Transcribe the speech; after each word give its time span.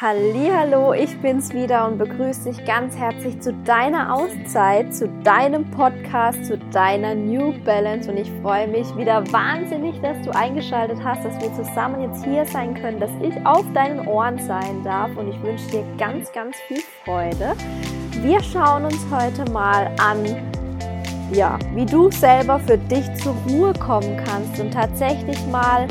Hallo, 0.00 0.92
ich 0.92 1.20
bin's 1.22 1.52
wieder 1.52 1.84
und 1.88 1.98
begrüße 1.98 2.50
dich 2.50 2.64
ganz 2.64 2.96
herzlich 2.96 3.40
zu 3.40 3.52
deiner 3.64 4.14
Auszeit, 4.14 4.94
zu 4.94 5.08
deinem 5.24 5.68
Podcast, 5.72 6.44
zu 6.44 6.56
deiner 6.56 7.16
New 7.16 7.52
Balance 7.64 8.08
und 8.08 8.16
ich 8.16 8.30
freue 8.40 8.68
mich 8.68 8.96
wieder 8.96 9.24
wahnsinnig, 9.32 10.00
dass 10.00 10.16
du 10.22 10.30
eingeschaltet 10.30 10.98
hast, 11.02 11.24
dass 11.24 11.34
wir 11.40 11.52
zusammen 11.52 12.00
jetzt 12.02 12.24
hier 12.24 12.46
sein 12.46 12.74
können, 12.74 13.00
dass 13.00 13.10
ich 13.20 13.44
auf 13.44 13.64
deinen 13.72 14.06
Ohren 14.06 14.38
sein 14.38 14.84
darf 14.84 15.10
und 15.16 15.30
ich 15.30 15.42
wünsche 15.42 15.66
dir 15.66 15.84
ganz, 15.98 16.30
ganz 16.30 16.56
viel 16.68 16.82
Freude. 17.04 17.56
Wir 18.22 18.40
schauen 18.40 18.84
uns 18.84 19.04
heute 19.10 19.50
mal 19.50 19.90
an, 19.98 20.24
ja, 21.32 21.58
wie 21.74 21.86
du 21.86 22.08
selber 22.12 22.60
für 22.60 22.78
dich 22.78 23.12
zur 23.16 23.34
Ruhe 23.48 23.72
kommen 23.72 24.16
kannst 24.24 24.60
und 24.60 24.70
tatsächlich 24.70 25.44
mal 25.48 25.88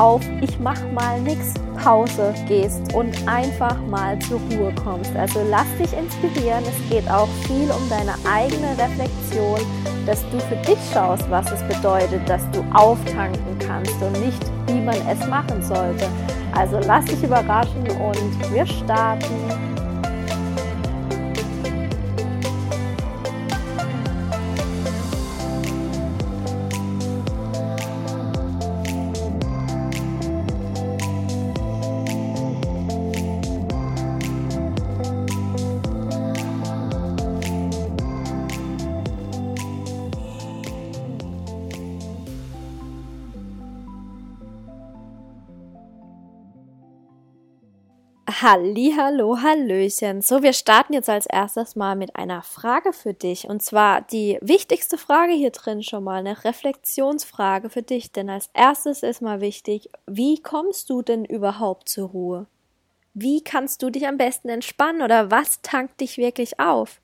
auf 0.00 0.22
Ich 0.40 0.58
mach 0.58 0.80
mal 0.92 1.20
nix 1.20 1.52
Pause 1.76 2.34
gehst 2.48 2.94
und 2.94 3.14
einfach 3.28 3.76
mal 3.88 4.18
zur 4.20 4.40
Ruhe 4.50 4.72
kommst. 4.82 5.14
Also 5.14 5.40
lass 5.50 5.66
dich 5.78 5.92
inspirieren. 5.92 6.64
Es 6.64 6.90
geht 6.90 7.08
auch 7.10 7.28
viel 7.46 7.70
um 7.70 7.88
deine 7.90 8.14
eigene 8.30 8.70
Reflexion, 8.78 9.60
dass 10.06 10.22
du 10.30 10.40
für 10.40 10.56
dich 10.56 10.78
schaust, 10.92 11.30
was 11.30 11.50
es 11.52 11.62
bedeutet, 11.64 12.26
dass 12.26 12.42
du 12.50 12.64
auftanken 12.72 13.58
kannst 13.58 13.94
und 14.02 14.12
nicht, 14.24 14.42
wie 14.66 14.80
man 14.80 14.96
es 15.06 15.26
machen 15.26 15.62
sollte. 15.62 16.06
Also 16.54 16.80
lass 16.86 17.04
dich 17.04 17.22
überraschen 17.22 17.82
und 17.82 18.52
wir 18.52 18.66
starten. 18.66 19.69
Hallo, 48.42 49.36
Hallöchen. 49.42 50.22
So, 50.22 50.42
wir 50.42 50.54
starten 50.54 50.94
jetzt 50.94 51.10
als 51.10 51.26
erstes 51.26 51.76
mal 51.76 51.94
mit 51.94 52.16
einer 52.16 52.40
Frage 52.40 52.94
für 52.94 53.12
dich. 53.12 53.46
Und 53.46 53.62
zwar 53.62 54.00
die 54.00 54.38
wichtigste 54.40 54.96
Frage 54.96 55.34
hier 55.34 55.50
drin 55.50 55.82
schon 55.82 56.04
mal, 56.04 56.20
eine 56.20 56.42
Reflexionsfrage 56.42 57.68
für 57.68 57.82
dich. 57.82 58.12
Denn 58.12 58.30
als 58.30 58.48
erstes 58.54 59.02
ist 59.02 59.20
mal 59.20 59.42
wichtig, 59.42 59.90
wie 60.06 60.40
kommst 60.40 60.88
du 60.88 61.02
denn 61.02 61.26
überhaupt 61.26 61.90
zur 61.90 62.08
Ruhe? 62.08 62.46
Wie 63.12 63.44
kannst 63.44 63.82
du 63.82 63.90
dich 63.90 64.06
am 64.06 64.16
besten 64.16 64.48
entspannen 64.48 65.02
oder 65.02 65.30
was 65.30 65.60
tankt 65.60 66.00
dich 66.00 66.16
wirklich 66.16 66.58
auf? 66.58 67.02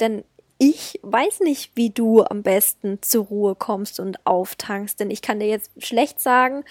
Denn 0.00 0.24
ich 0.58 0.98
weiß 1.02 1.40
nicht, 1.40 1.72
wie 1.76 1.90
du 1.90 2.24
am 2.24 2.42
besten 2.42 2.98
zur 3.00 3.26
Ruhe 3.26 3.54
kommst 3.54 4.00
und 4.00 4.24
auftankst, 4.26 4.98
denn 4.98 5.10
ich 5.10 5.22
kann 5.22 5.38
dir 5.38 5.46
jetzt 5.46 5.70
schlecht 5.78 6.20
sagen, 6.20 6.64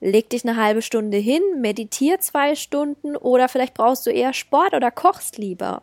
leg 0.00 0.28
dich 0.30 0.44
eine 0.44 0.56
halbe 0.56 0.82
Stunde 0.82 1.16
hin, 1.16 1.42
meditier 1.60 2.18
zwei 2.20 2.56
Stunden 2.56 3.16
oder 3.16 3.48
vielleicht 3.48 3.74
brauchst 3.74 4.06
du 4.06 4.10
eher 4.10 4.32
Sport 4.32 4.74
oder 4.74 4.90
kochst 4.90 5.38
lieber. 5.38 5.82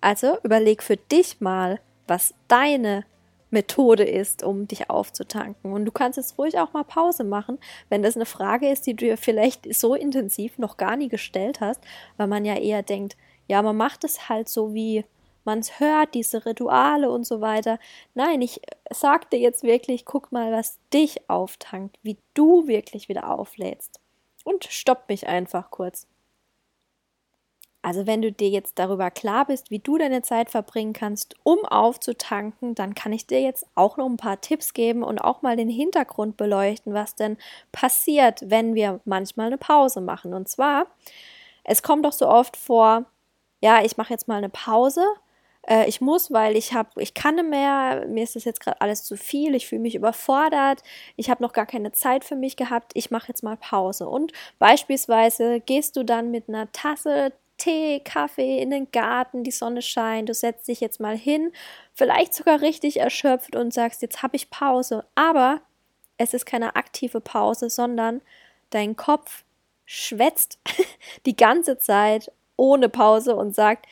Also 0.00 0.38
überleg 0.44 0.82
für 0.82 0.96
dich 0.96 1.40
mal, 1.40 1.80
was 2.06 2.34
deine 2.46 3.04
Methode 3.50 4.04
ist, 4.04 4.42
um 4.42 4.68
dich 4.68 4.90
aufzutanken. 4.90 5.72
Und 5.72 5.84
du 5.86 5.92
kannst 5.92 6.16
jetzt 6.16 6.38
ruhig 6.38 6.58
auch 6.58 6.72
mal 6.72 6.84
Pause 6.84 7.24
machen, 7.24 7.58
wenn 7.88 8.02
das 8.02 8.16
eine 8.16 8.26
Frage 8.26 8.68
ist, 8.68 8.86
die 8.86 8.94
du 8.94 9.06
dir 9.06 9.16
vielleicht 9.16 9.72
so 9.74 9.94
intensiv 9.94 10.58
noch 10.58 10.76
gar 10.76 10.96
nie 10.96 11.08
gestellt 11.08 11.60
hast, 11.60 11.80
weil 12.16 12.26
man 12.26 12.44
ja 12.44 12.56
eher 12.56 12.82
denkt, 12.82 13.16
ja, 13.48 13.62
man 13.62 13.76
macht 13.76 14.04
es 14.04 14.28
halt 14.28 14.48
so 14.48 14.74
wie 14.74 15.04
man 15.46 15.60
es 15.60 15.80
hört, 15.80 16.14
diese 16.14 16.46
Rituale 16.46 17.10
und 17.10 17.26
so 17.26 17.40
weiter. 17.40 17.78
Nein, 18.14 18.42
ich 18.42 18.60
sagte 18.90 19.36
jetzt 19.36 19.62
wirklich, 19.62 20.04
guck 20.04 20.32
mal, 20.32 20.52
was 20.52 20.78
dich 20.92 21.28
auftankt, 21.28 21.98
wie 22.02 22.16
du 22.34 22.66
wirklich 22.66 23.08
wieder 23.08 23.30
auflädst. 23.30 24.00
Und 24.44 24.64
stopp 24.64 25.08
mich 25.08 25.26
einfach 25.26 25.70
kurz. 25.70 26.06
Also 27.84 28.06
wenn 28.06 28.22
du 28.22 28.32
dir 28.32 28.48
jetzt 28.48 28.78
darüber 28.78 29.10
klar 29.10 29.44
bist, 29.44 29.70
wie 29.70 29.78
du 29.78 29.98
deine 29.98 30.22
Zeit 30.22 30.48
verbringen 30.48 30.94
kannst, 30.94 31.34
um 31.42 31.66
aufzutanken, 31.66 32.74
dann 32.74 32.94
kann 32.94 33.12
ich 33.12 33.26
dir 33.26 33.42
jetzt 33.42 33.66
auch 33.74 33.98
noch 33.98 34.06
ein 34.06 34.16
paar 34.16 34.40
Tipps 34.40 34.72
geben 34.72 35.02
und 35.02 35.18
auch 35.18 35.42
mal 35.42 35.54
den 35.54 35.68
Hintergrund 35.68 36.38
beleuchten, 36.38 36.94
was 36.94 37.14
denn 37.14 37.36
passiert, 37.72 38.40
wenn 38.48 38.74
wir 38.74 39.00
manchmal 39.04 39.48
eine 39.48 39.58
Pause 39.58 40.00
machen. 40.00 40.32
Und 40.32 40.48
zwar, 40.48 40.86
es 41.62 41.82
kommt 41.82 42.06
doch 42.06 42.14
so 42.14 42.26
oft 42.26 42.56
vor, 42.56 43.04
ja, 43.60 43.84
ich 43.84 43.98
mache 43.98 44.14
jetzt 44.14 44.28
mal 44.28 44.38
eine 44.38 44.48
Pause 44.48 45.04
äh, 45.68 45.88
ich 45.88 46.00
muss, 46.00 46.32
weil 46.32 46.56
ich 46.56 46.72
habe, 46.74 47.02
ich 47.02 47.14
kann 47.14 47.36
nicht 47.36 47.48
mehr, 47.48 48.06
mir 48.08 48.24
ist 48.24 48.36
das 48.36 48.44
jetzt 48.44 48.60
gerade 48.60 48.80
alles 48.80 49.04
zu 49.04 49.16
viel, 49.16 49.54
ich 49.54 49.66
fühle 49.66 49.82
mich 49.82 49.94
überfordert, 49.94 50.82
ich 51.16 51.30
habe 51.30 51.42
noch 51.42 51.52
gar 51.52 51.66
keine 51.66 51.92
Zeit 51.92 52.24
für 52.24 52.36
mich 52.36 52.56
gehabt, 52.56 52.92
ich 52.94 53.10
mache 53.10 53.28
jetzt 53.28 53.42
mal 53.42 53.56
Pause. 53.56 54.08
Und 54.08 54.32
beispielsweise 54.58 55.60
gehst 55.60 55.96
du 55.96 56.04
dann 56.04 56.30
mit 56.30 56.48
einer 56.48 56.70
Tasse 56.72 57.32
Tee, 57.56 58.00
Kaffee 58.00 58.58
in 58.60 58.70
den 58.70 58.90
Garten, 58.90 59.44
die 59.44 59.52
Sonne 59.52 59.80
scheint, 59.80 60.28
du 60.28 60.34
setzt 60.34 60.66
dich 60.68 60.80
jetzt 60.80 61.00
mal 61.00 61.16
hin, 61.16 61.52
vielleicht 61.92 62.34
sogar 62.34 62.60
richtig 62.60 62.98
erschöpft 62.98 63.54
und 63.54 63.72
sagst, 63.72 64.02
jetzt 64.02 64.22
habe 64.22 64.36
ich 64.36 64.50
Pause. 64.50 65.04
Aber 65.14 65.60
es 66.18 66.34
ist 66.34 66.46
keine 66.46 66.76
aktive 66.76 67.20
Pause, 67.20 67.70
sondern 67.70 68.22
dein 68.70 68.96
Kopf 68.96 69.44
schwätzt 69.84 70.58
die 71.26 71.36
ganze 71.36 71.78
Zeit 71.78 72.32
ohne 72.56 72.88
Pause 72.88 73.36
und 73.36 73.54
sagt, 73.54 73.86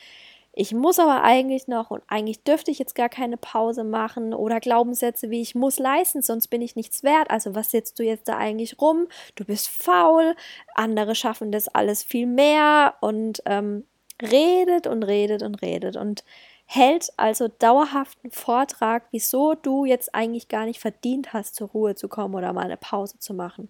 ich 0.55 0.71
muss 0.71 0.99
aber 0.99 1.23
eigentlich 1.23 1.67
noch 1.67 1.89
und 1.89 2.03
eigentlich 2.07 2.43
dürfte 2.43 2.69
ich 2.69 2.77
jetzt 2.77 2.93
gar 2.93 3.09
keine 3.09 3.37
Pause 3.37 3.83
machen 3.83 4.35
oder 4.35 4.59
Glaubenssätze 4.59 5.31
wie 5.31 5.41
ich 5.41 5.55
muss 5.55 5.79
leisten, 5.79 6.21
sonst 6.21 6.47
bin 6.47 6.61
ich 6.61 6.75
nichts 6.75 7.01
wert. 7.01 7.31
Also 7.31 7.55
was 7.55 7.71
setzt 7.71 7.97
du 7.97 8.03
jetzt 8.03 8.27
da 8.27 8.37
eigentlich 8.37 8.79
rum? 8.79 9.07
Du 9.33 9.45
bist 9.45 9.67
faul, 9.67 10.35
andere 10.75 11.15
schaffen 11.15 11.51
das 11.51 11.67
alles 11.69 12.03
viel 12.03 12.27
mehr 12.27 12.93
und 13.01 13.41
ähm, 13.47 13.87
redet 14.21 14.85
und 14.85 15.01
redet 15.01 15.41
und 15.41 15.55
redet 15.63 15.95
und 15.95 16.23
hält 16.65 17.11
also 17.17 17.47
dauerhaften 17.47 18.29
Vortrag, 18.29 19.07
wieso 19.09 19.55
du 19.55 19.85
jetzt 19.85 20.13
eigentlich 20.13 20.49
gar 20.49 20.65
nicht 20.65 20.79
verdient 20.79 21.33
hast, 21.33 21.55
zur 21.55 21.69
Ruhe 21.69 21.95
zu 21.95 22.07
kommen 22.07 22.35
oder 22.35 22.53
mal 22.53 22.65
eine 22.65 22.77
Pause 22.77 23.17
zu 23.17 23.33
machen. 23.33 23.69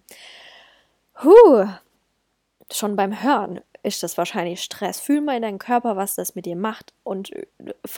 Huh, 1.22 1.66
schon 2.70 2.94
beim 2.94 3.22
Hören 3.22 3.60
ist 3.84 4.02
das 4.02 4.16
wahrscheinlich 4.16 4.62
Stress. 4.62 4.98
Fühl 4.98 5.20
mal 5.20 5.36
in 5.36 5.42
deinen 5.42 5.58
Körper, 5.58 5.96
was 5.96 6.14
das 6.14 6.34
mit 6.34 6.46
dir 6.46 6.56
macht 6.56 6.94
und 7.04 7.30
äh, 7.32 7.46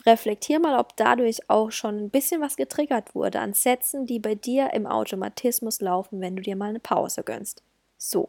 reflektier 0.04 0.58
mal, 0.58 0.78
ob 0.78 0.97
dadurch 0.97 1.48
auch 1.48 1.70
schon 1.70 1.97
ein 1.98 2.10
bisschen 2.10 2.41
was 2.41 2.56
getriggert 2.56 3.14
wurde 3.14 3.41
an 3.41 3.54
Sätzen, 3.54 4.04
die 4.04 4.19
bei 4.19 4.34
dir 4.34 4.72
im 4.74 4.86
Automatismus 4.86 5.80
laufen, 5.80 6.20
wenn 6.20 6.36
du 6.36 6.42
dir 6.42 6.56
mal 6.56 6.70
eine 6.70 6.80
Pause 6.80 7.22
gönnst. 7.22 7.62
So. 7.98 8.28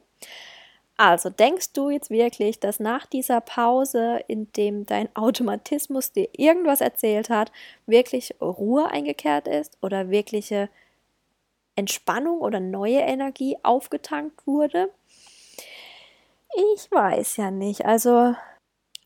Also 0.98 1.30
denkst 1.30 1.74
du 1.74 1.90
jetzt 1.90 2.10
wirklich, 2.10 2.60
dass 2.60 2.80
nach 2.80 3.06
dieser 3.06 3.42
Pause, 3.42 4.20
in 4.28 4.52
dem 4.54 4.86
dein 4.86 5.16
Automatismus 5.16 6.12
dir 6.12 6.30
irgendwas 6.34 6.82
erzählt 6.82 7.30
hat, 7.30 7.52
wirklich 7.86 8.36
Ruhe 8.42 8.90
eingekehrt 8.90 9.48
ist 9.48 9.78
oder 9.82 10.10
wirkliche 10.10 10.70
Entspannung 11.76 12.40
oder 12.40 12.60
neue 12.60 13.00
Energie 13.00 13.58
aufgetankt 13.62 14.46
wurde? 14.48 14.90
Ich 16.60 16.90
weiß 16.90 17.38
ja 17.38 17.52
nicht. 17.52 17.86
Also, 17.86 18.34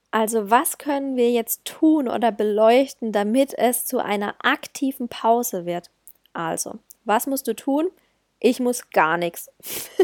also 0.09 0.49
was 0.49 0.77
können 0.77 1.17
wir 1.17 1.31
jetzt 1.31 1.65
tun 1.65 2.07
oder 2.07 2.31
beleuchten, 2.31 3.11
damit 3.11 3.53
es 3.57 3.85
zu 3.85 3.99
einer 3.99 4.35
aktiven 4.39 5.09
Pause 5.09 5.65
wird? 5.65 5.89
Also, 6.31 6.79
was 7.03 7.27
musst 7.27 7.47
du 7.49 7.53
tun? 7.53 7.91
Ich 8.39 8.61
muss 8.61 8.89
gar 8.91 9.17
nichts. 9.17 9.51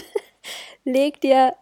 Leg 0.83 1.21
dir 1.21 1.53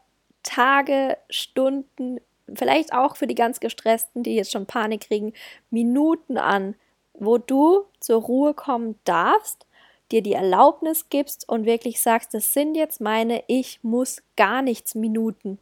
Tage, 0.42 1.20
Stunden, 1.30 2.20
vielleicht 2.52 2.92
auch 2.92 3.16
für 3.16 3.28
die 3.28 3.36
ganz 3.36 3.60
gestressten, 3.60 4.24
die 4.24 4.34
jetzt 4.34 4.52
schon 4.52 4.66
Panik 4.66 5.02
kriegen, 5.02 5.34
Minuten 5.70 6.40
an, 6.40 6.74
wo 7.14 7.38
du 7.38 7.86
zur 8.00 8.24
Ruhe 8.24 8.56
kommen 8.56 9.00
darfst, 9.04 9.68
dir 10.12 10.24
die 10.24 10.34
Erlaubnis 10.34 11.10
gibst 11.10 11.48
und 11.48 11.66
wirklich 11.66 12.02
sagst, 12.02 12.34
das 12.34 12.54
sind 12.54 12.74
jetzt 12.74 13.02
meine 13.02 13.44
Ich 13.46 13.84
muss 13.84 14.24
gar 14.36 14.64
nichts 14.64 14.96
Minuten. 14.96 15.60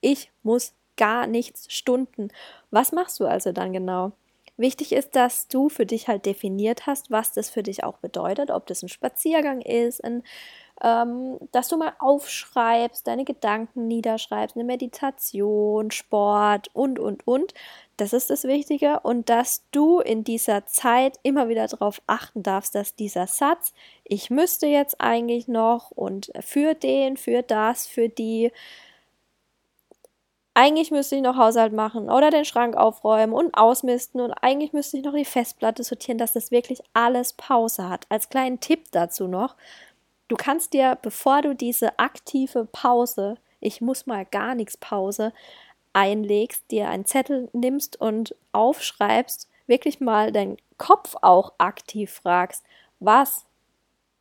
Ich 0.00 0.30
muss 0.42 0.74
gar 0.96 1.26
nichts 1.26 1.72
Stunden. 1.72 2.28
Was 2.70 2.92
machst 2.92 3.20
du 3.20 3.26
also 3.26 3.52
dann 3.52 3.72
genau? 3.72 4.12
Wichtig 4.58 4.92
ist, 4.92 5.14
dass 5.14 5.48
du 5.48 5.68
für 5.68 5.84
dich 5.84 6.08
halt 6.08 6.24
definiert 6.24 6.86
hast, 6.86 7.10
was 7.10 7.32
das 7.32 7.50
für 7.50 7.62
dich 7.62 7.84
auch 7.84 7.98
bedeutet, 7.98 8.50
ob 8.50 8.66
das 8.66 8.82
ein 8.82 8.88
Spaziergang 8.88 9.60
ist, 9.60 10.02
ein, 10.02 10.22
ähm, 10.82 11.38
dass 11.52 11.68
du 11.68 11.76
mal 11.76 11.92
aufschreibst, 11.98 13.06
deine 13.06 13.26
Gedanken 13.26 13.86
niederschreibst, 13.86 14.56
eine 14.56 14.64
Meditation, 14.64 15.90
Sport 15.90 16.70
und, 16.72 16.98
und, 16.98 17.26
und. 17.26 17.52
Das 17.98 18.14
ist 18.14 18.30
das 18.30 18.44
Wichtige 18.44 19.00
und 19.00 19.28
dass 19.28 19.62
du 19.72 20.00
in 20.00 20.24
dieser 20.24 20.64
Zeit 20.64 21.18
immer 21.22 21.48
wieder 21.50 21.66
darauf 21.66 22.00
achten 22.06 22.42
darfst, 22.42 22.74
dass 22.74 22.94
dieser 22.94 23.26
Satz, 23.26 23.74
ich 24.04 24.30
müsste 24.30 24.66
jetzt 24.66 25.02
eigentlich 25.02 25.48
noch 25.48 25.90
und 25.90 26.32
für 26.40 26.72
den, 26.72 27.18
für 27.18 27.42
das, 27.42 27.86
für 27.86 28.08
die, 28.08 28.52
eigentlich 30.56 30.90
müsste 30.90 31.16
ich 31.16 31.22
noch 31.22 31.36
Haushalt 31.36 31.74
machen 31.74 32.08
oder 32.08 32.30
den 32.30 32.46
Schrank 32.46 32.78
aufräumen 32.78 33.34
und 33.34 33.52
ausmisten 33.58 34.22
und 34.22 34.32
eigentlich 34.32 34.72
müsste 34.72 34.96
ich 34.96 35.04
noch 35.04 35.12
die 35.12 35.26
Festplatte 35.26 35.84
sortieren, 35.84 36.16
dass 36.16 36.32
das 36.32 36.50
wirklich 36.50 36.80
alles 36.94 37.34
Pause 37.34 37.90
hat. 37.90 38.06
Als 38.08 38.30
kleinen 38.30 38.58
Tipp 38.58 38.86
dazu 38.90 39.28
noch, 39.28 39.54
du 40.28 40.36
kannst 40.36 40.72
dir, 40.72 40.96
bevor 41.02 41.42
du 41.42 41.54
diese 41.54 41.98
aktive 41.98 42.64
Pause, 42.72 43.36
ich 43.60 43.82
muss 43.82 44.06
mal 44.06 44.24
gar 44.24 44.54
nichts 44.54 44.78
Pause, 44.78 45.34
einlegst, 45.92 46.70
dir 46.70 46.88
einen 46.88 47.04
Zettel 47.04 47.50
nimmst 47.52 48.00
und 48.00 48.34
aufschreibst, 48.52 49.50
wirklich 49.66 50.00
mal 50.00 50.32
deinen 50.32 50.56
Kopf 50.78 51.16
auch 51.20 51.52
aktiv 51.58 52.10
fragst, 52.10 52.64
was 52.98 53.44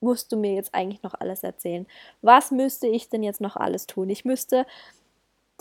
musst 0.02 0.34
du 0.34 0.36
mir 0.36 0.54
jetzt 0.56 0.76
eigentlich 0.76 1.02
noch 1.02 1.14
alles 1.14 1.44
erzählen? 1.44 1.86
Was 2.22 2.52
müsste 2.52 2.88
ich 2.88 3.08
denn 3.08 3.24
jetzt 3.24 3.40
noch 3.40 3.56
alles 3.56 3.88
tun? 3.88 4.10
Ich 4.10 4.26
müsste 4.26 4.66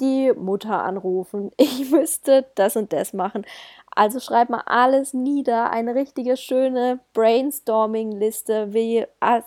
die 0.01 0.33
Mutter 0.33 0.83
anrufen, 0.83 1.51
ich 1.57 1.91
müsste 1.91 2.47
das 2.55 2.77
und 2.77 2.93
das 2.93 3.13
machen. 3.13 3.45
Also 3.95 4.19
schreib 4.19 4.51
mal 4.51 4.63
alles 4.67 5.15
nieder, 5.15 5.71
eine 5.71 5.95
richtige 5.95 6.37
schöne 6.37 6.99
Brainstorming-Liste, 7.13 8.75
wie 8.75 9.07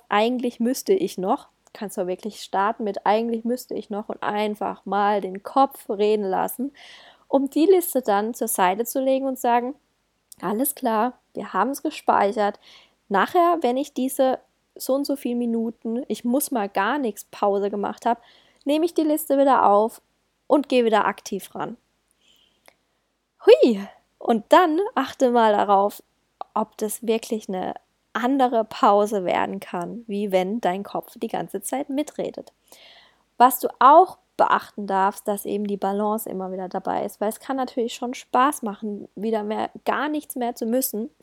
eigentlich 0.10 0.60
müsste 0.60 0.94
ich 0.94 1.18
noch. 1.18 1.50
Kannst 1.74 1.98
du 1.98 2.08
wirklich 2.08 2.42
starten 2.42 2.86
mit 2.86 3.06
eigentlich 3.06 3.44
müsste 3.44 3.74
ich 3.76 3.90
noch 3.90 4.10
und 4.10 4.24
einfach 4.24 4.86
mal 4.86 5.22
den 5.22 5.44
Kopf 5.44 5.90
reden 5.90 6.24
lassen, 6.24 6.72
um 7.28 7.50
die 7.50 7.66
Liste 7.66 8.02
dann 8.02 8.34
zur 8.34 8.48
Seite 8.48 8.86
zu 8.86 9.02
legen 9.02 9.28
und 9.28 9.38
sagen, 9.38 9.76
alles 10.42 10.76
klar, 10.76 11.20
wir 11.34 11.54
haben 11.54 11.72
es 11.72 11.84
gespeichert. 11.84 12.60
Nachher, 13.10 13.60
wenn 13.62 13.78
ich 13.78 13.94
diese 13.94 14.40
so 14.76 14.94
und 14.94 15.06
so 15.06 15.16
viele 15.16 15.36
Minuten, 15.36 16.04
ich 16.08 16.24
muss 16.24 16.52
mal 16.52 16.70
gar 16.70 17.00
nichts 17.00 17.26
Pause 17.26 17.70
gemacht 17.70 18.06
habe, 18.06 18.22
nehme 18.66 18.86
ich 18.86 18.94
die 18.94 19.04
Liste 19.04 19.38
wieder 19.38 19.66
auf 19.66 20.02
und 20.48 20.70
gehe 20.70 20.86
wieder 20.86 21.06
aktiv 21.06 21.54
ran. 21.54 21.78
Hui! 23.46 23.88
Und 24.18 24.46
dann 24.50 24.80
achte 24.96 25.30
mal 25.30 25.54
darauf, 25.54 26.02
ob 26.54 26.78
das 26.78 27.06
wirklich 27.06 27.48
eine 27.48 27.76
andere 28.14 28.66
Pause 28.66 29.26
werden 29.26 29.60
kann, 29.60 30.04
wie 30.08 30.32
wenn 30.32 30.60
dein 30.60 30.84
Kopf 30.84 31.14
die 31.18 31.28
ganze 31.28 31.62
Zeit 31.62 31.90
mitredet. 31.90 32.52
Was 33.38 33.60
du 33.60 33.68
auch 33.80 34.18
beachten 34.38 34.88
darfst, 34.88 35.28
dass 35.28 35.46
eben 35.46 35.66
die 35.66 35.78
Balance 35.78 36.30
immer 36.30 36.52
wieder 36.52 36.70
dabei 36.70 37.04
ist, 37.04 37.20
weil 37.20 37.30
es 37.30 37.40
kann 37.40 37.58
natürlich 37.58 37.94
schon 37.96 38.14
Spaß 38.14 38.62
machen, 38.62 39.08
wieder 39.16 39.44
mehr 39.44 39.70
gar 39.86 40.10
nichts 40.10 40.36
mehr 40.36 40.56
zu 40.56 40.66
müssen. 40.66 41.10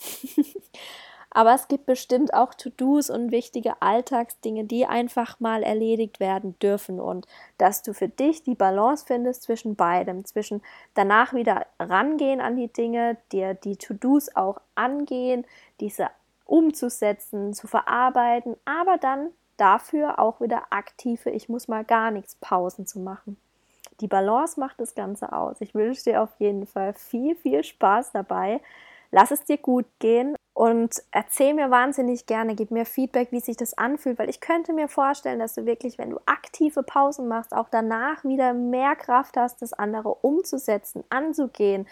Aber 1.36 1.52
es 1.52 1.66
gibt 1.66 1.84
bestimmt 1.84 2.32
auch 2.32 2.54
To-Dos 2.54 3.10
und 3.10 3.32
wichtige 3.32 3.82
Alltagsdinge, 3.82 4.64
die 4.64 4.86
einfach 4.86 5.40
mal 5.40 5.64
erledigt 5.64 6.20
werden 6.20 6.56
dürfen 6.60 7.00
und 7.00 7.26
dass 7.58 7.82
du 7.82 7.92
für 7.92 8.08
dich 8.08 8.44
die 8.44 8.54
Balance 8.54 9.04
findest 9.04 9.42
zwischen 9.42 9.74
beidem, 9.74 10.24
zwischen 10.24 10.62
danach 10.94 11.34
wieder 11.34 11.66
rangehen 11.80 12.40
an 12.40 12.54
die 12.56 12.72
Dinge, 12.72 13.18
dir 13.32 13.54
die 13.54 13.76
To-Dos 13.76 14.36
auch 14.36 14.60
angehen, 14.76 15.44
diese 15.80 16.06
umzusetzen, 16.44 17.52
zu 17.52 17.66
verarbeiten, 17.66 18.56
aber 18.64 18.96
dann 18.96 19.30
dafür 19.56 20.20
auch 20.20 20.40
wieder 20.40 20.62
aktive, 20.70 21.30
ich 21.30 21.48
muss 21.48 21.66
mal 21.66 21.84
gar 21.84 22.12
nichts 22.12 22.36
Pausen 22.36 22.86
zu 22.86 23.00
machen. 23.00 23.36
Die 24.00 24.08
Balance 24.08 24.58
macht 24.60 24.78
das 24.78 24.94
Ganze 24.94 25.32
aus. 25.32 25.60
Ich 25.60 25.74
wünsche 25.74 26.04
dir 26.04 26.22
auf 26.22 26.30
jeden 26.38 26.66
Fall 26.66 26.94
viel, 26.94 27.34
viel 27.34 27.64
Spaß 27.64 28.12
dabei. 28.12 28.60
Lass 29.10 29.30
es 29.30 29.44
dir 29.44 29.58
gut 29.58 29.86
gehen 29.98 30.36
und 30.64 31.02
erzähl 31.10 31.52
mir 31.52 31.70
wahnsinnig 31.70 32.24
gerne, 32.24 32.54
gib 32.54 32.70
mir 32.70 32.86
Feedback, 32.86 33.32
wie 33.32 33.40
sich 33.40 33.58
das 33.58 33.76
anfühlt, 33.76 34.18
weil 34.18 34.30
ich 34.30 34.40
könnte 34.40 34.72
mir 34.72 34.88
vorstellen, 34.88 35.38
dass 35.38 35.52
du 35.52 35.66
wirklich, 35.66 35.98
wenn 35.98 36.08
du 36.08 36.18
aktive 36.24 36.82
Pausen 36.82 37.28
machst, 37.28 37.54
auch 37.54 37.68
danach 37.68 38.24
wieder 38.24 38.54
mehr 38.54 38.96
Kraft 38.96 39.36
hast, 39.36 39.60
das 39.60 39.74
andere 39.74 40.14
umzusetzen, 40.14 41.04
anzugehen, 41.10 41.86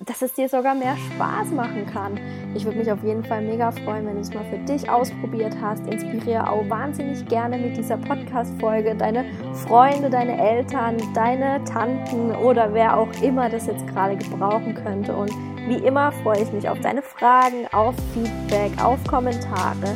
dass 0.00 0.22
es 0.22 0.32
dir 0.32 0.48
sogar 0.48 0.74
mehr 0.74 0.96
Spaß 0.96 1.52
machen 1.52 1.86
kann. 1.86 2.18
Ich 2.54 2.64
würde 2.64 2.78
mich 2.78 2.90
auf 2.90 3.02
jeden 3.04 3.24
Fall 3.24 3.42
mega 3.42 3.70
freuen, 3.70 4.06
wenn 4.06 4.14
du 4.14 4.20
es 4.20 4.34
mal 4.34 4.44
für 4.44 4.58
dich 4.58 4.88
ausprobiert 4.90 5.56
hast. 5.60 5.86
Inspiriere 5.86 6.50
auch 6.50 6.68
wahnsinnig 6.68 7.24
gerne 7.26 7.56
mit 7.56 7.76
dieser 7.76 7.96
Podcast-Folge 7.96 8.96
deine 8.96 9.24
Freunde, 9.66 10.10
deine 10.10 10.36
Eltern, 10.36 10.96
deine 11.14 11.62
Tanten 11.64 12.32
oder 12.32 12.74
wer 12.74 12.96
auch 12.98 13.10
immer 13.22 13.48
das 13.48 13.66
jetzt 13.66 13.86
gerade 13.86 14.16
gebrauchen 14.16 14.74
könnte. 14.74 15.14
Und 15.14 15.30
wie 15.68 15.76
immer 15.86 16.10
freue 16.10 16.42
ich 16.42 16.52
mich 16.52 16.68
auf 16.68 16.80
deine 16.80 17.02
Fragen, 17.02 17.66
auf 17.72 17.94
Feedback, 18.12 18.72
auf 18.82 18.98
Kommentare 19.04 19.94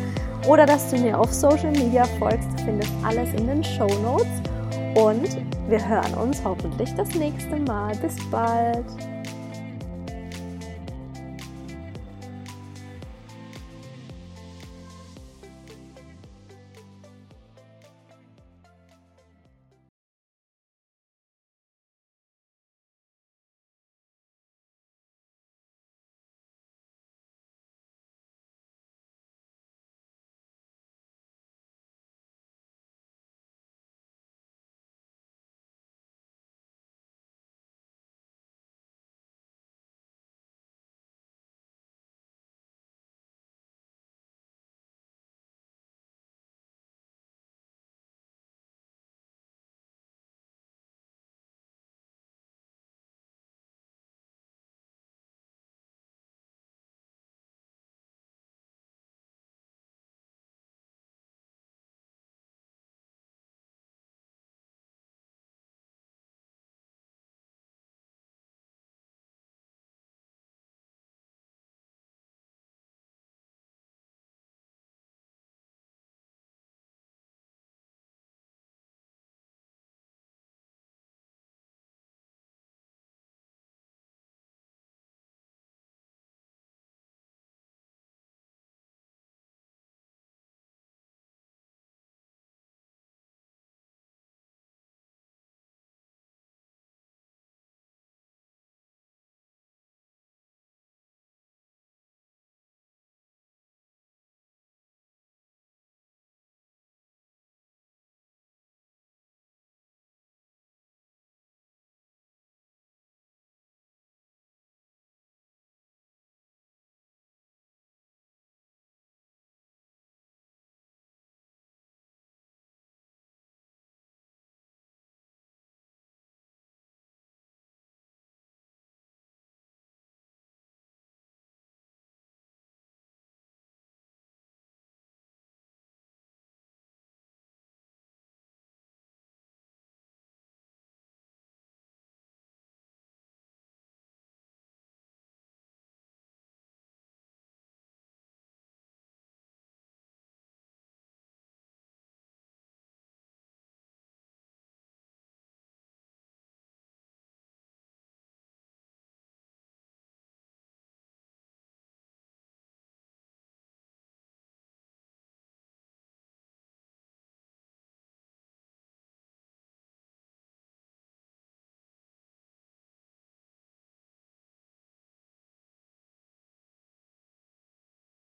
oder 0.49 0.65
dass 0.65 0.91
du 0.91 0.99
mir 0.99 1.19
auf 1.19 1.33
Social 1.33 1.73
Media 1.73 2.05
folgst. 2.19 2.49
Du 2.57 2.65
findest 2.65 2.93
alles 3.05 3.33
in 3.35 3.49
den 3.49 3.65
Show 3.65 3.89
Notes. 4.03 4.27
Und 4.95 5.39
wir 5.69 5.87
hören 5.87 6.15
uns 6.15 6.43
hoffentlich 6.45 6.95
das 6.95 7.15
nächste 7.15 7.57
Mal. 7.57 7.95
Bis 7.97 8.17
bald. 8.31 8.85